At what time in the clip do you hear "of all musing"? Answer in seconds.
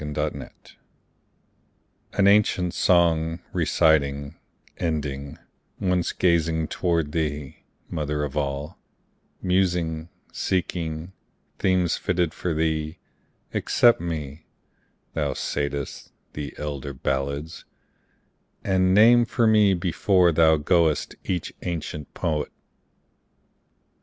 8.23-10.09